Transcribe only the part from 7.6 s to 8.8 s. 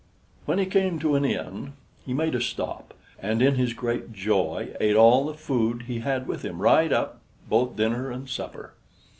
dinner and supper.